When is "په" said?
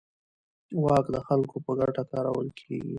1.65-1.71